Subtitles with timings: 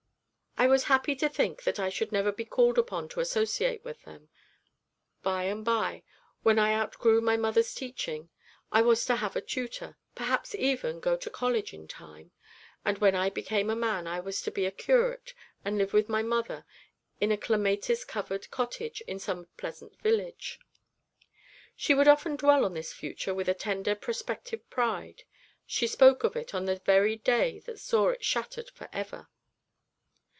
[0.57, 4.03] I was happy to think that I should never be called upon to associate with
[4.03, 4.29] them;
[5.23, 6.03] by and by,
[6.43, 8.29] when I outgrew my mother's teaching,
[8.71, 12.29] I was to have a tutor, perhaps even go to college in time,
[12.85, 15.33] and when I became a man I was to be a curate
[15.65, 16.63] and live with my mother
[17.19, 20.59] in a clematis covered cottage in some pleasant village.
[21.75, 25.23] She would often dwell on this future with a tender prospective pride;
[25.65, 29.27] she spoke of it on the very day that saw it shattered for ever.